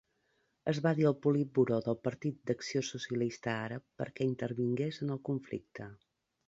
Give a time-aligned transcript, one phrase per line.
[0.71, 5.91] Es va dir al politburó del Partit d'Acció Socialista Àrab perquè intervingués en el conflicte.